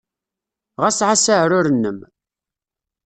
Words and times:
Ɣas 0.81 0.99
ɛass 1.07 1.25
aɛrur-nnem. 1.33 1.99